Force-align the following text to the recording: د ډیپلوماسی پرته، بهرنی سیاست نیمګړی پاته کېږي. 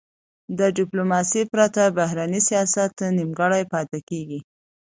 د 0.59 0.59
ډیپلوماسی 0.77 1.41
پرته، 1.51 1.83
بهرنی 1.97 2.41
سیاست 2.49 2.93
نیمګړی 3.17 3.63
پاته 3.71 3.99
کېږي. 4.09 4.39